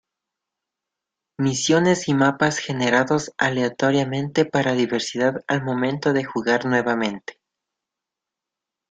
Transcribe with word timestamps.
Misiones 1.37 2.07
y 2.07 2.15
mapas 2.15 2.57
generados 2.57 3.33
aleatoriamente 3.37 4.45
para 4.45 4.73
diversidad 4.73 5.43
al 5.45 5.63
momento 5.63 6.11
de 6.11 6.23
jugar 6.23 6.65
nuevamente. 6.65 7.39